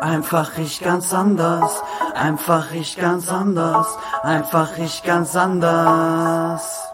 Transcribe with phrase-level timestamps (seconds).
[0.00, 1.82] Einfach ich ganz anders,
[2.14, 3.86] einfach ich ganz anders,
[4.22, 6.88] einfach ich ganz anders.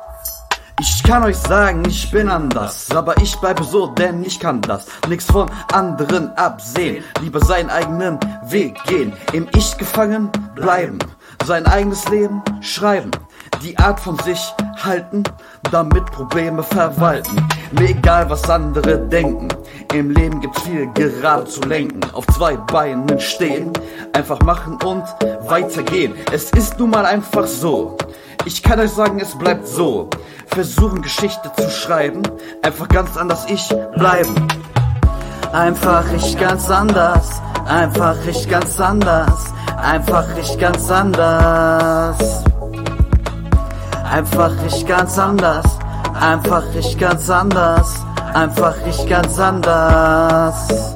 [0.80, 4.86] Ich kann euch sagen, ich bin anders, aber ich bleibe so, denn ich kann das.
[5.08, 10.98] Nix von anderen absehen, lieber seinen eigenen Weg gehen, im Ich gefangen bleiben,
[11.44, 13.10] sein eigenes Leben schreiben,
[13.64, 15.22] die Art von sich halten,
[15.70, 17.48] damit Probleme verwalten.
[17.72, 19.48] Mir egal, was andere denken,
[19.94, 23.72] im Leben gibt's viel gerade zu lenken, auf zwei Beinen stehen,
[24.12, 25.02] einfach machen und
[25.48, 26.14] weitergehen.
[26.30, 27.96] Es ist nun mal einfach so.
[28.44, 30.10] Ich kann euch sagen, es bleibt so.
[30.48, 32.22] Versuchen Geschichte zu schreiben,
[32.62, 34.34] einfach ganz anders ich bleiben.
[35.52, 42.44] Einfach ich ganz anders, einfach ich ganz anders, einfach ich ganz anders.
[44.14, 45.66] Einfach ich ganz anders,
[46.14, 47.96] einfach ich ganz anders,
[48.32, 50.94] einfach ich ganz anders.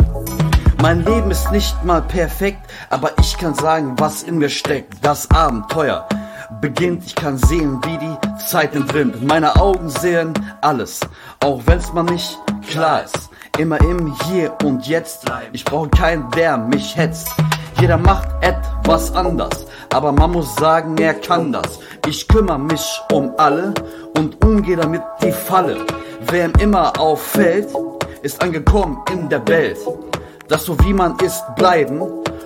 [0.81, 5.05] Mein Leben ist nicht mal perfekt, aber ich kann sagen, was in mir steckt.
[5.05, 6.07] Das Abenteuer
[6.61, 9.21] beginnt, ich kann sehen, wie die Zeit entrinnt.
[9.27, 11.01] Meine Augen sehen alles,
[11.45, 12.39] auch wenn's mal nicht
[12.71, 13.31] klar ist.
[13.59, 15.25] Immer im Hier und Jetzt.
[15.53, 17.33] Ich brauche keinen, der mich hetzt.
[17.81, 21.79] Jeder macht etwas anders, aber man muss sagen, er kann das.
[22.07, 23.75] Ich kümmere mich um alle
[24.17, 25.77] und umgehe damit die Falle.
[26.31, 27.69] Wer ihm immer auffällt,
[28.23, 29.79] ist angekommen in der Welt.
[30.49, 32.03] Das so wie man ist bleiben,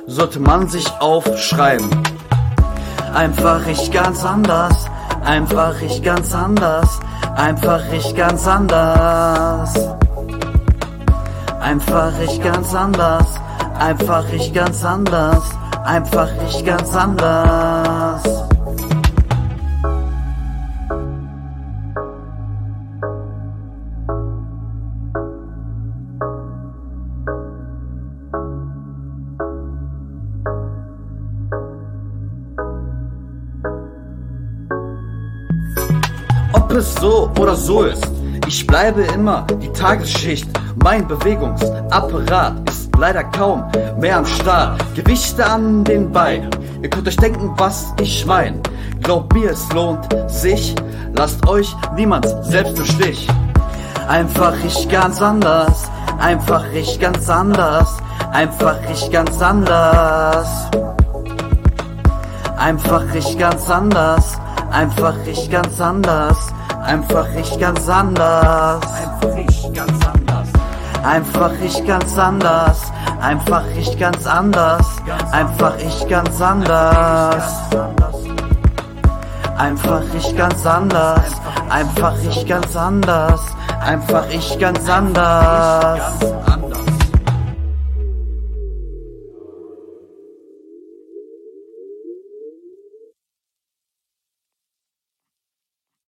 [0.06, 1.88] sollte man sich aufschreiben.
[3.14, 4.86] Einfach ich ganz anders,
[5.24, 6.98] einfach ich ganz anders,
[7.36, 9.74] einfach ich ganz anders.
[11.60, 13.26] Einfach ich ganz anders,
[13.78, 15.44] einfach ich ganz anders,
[15.84, 18.22] einfach ich ganz anders.
[36.52, 38.06] Ob es so oder so ist,
[38.46, 40.48] ich bleibe immer die Tagesschicht.
[40.82, 42.71] Mein Bewegungsapparat
[43.02, 43.64] leider kaum
[43.98, 44.80] mehr am Start.
[44.94, 46.50] Gewichte an den Beinen.
[46.82, 48.60] Ihr könnt euch denken, was ich mein.
[49.02, 50.72] Glaubt mir, es lohnt sich.
[51.16, 53.26] Lasst euch niemand selbst im Stich.
[54.06, 55.90] Einfach ich ganz anders.
[56.20, 57.88] Einfach ich ganz anders.
[58.30, 60.70] Einfach ich ganz anders.
[62.56, 64.38] Einfach ich ganz anders.
[64.70, 66.52] Einfach ich ganz anders.
[66.84, 68.80] Einfach ich ganz anders.
[69.02, 70.41] Einfach ich ganz anders.
[71.04, 72.92] Einfach ich ganz anders.
[73.20, 74.86] Einfach ich ganz anders.
[75.32, 77.44] Einfach ich ganz anders.
[79.58, 81.22] Einfach ich ganz anders.
[81.68, 83.40] Einfach ich ganz anders.
[83.80, 86.20] Einfach ich ganz anders.
[86.20, 86.51] Ganz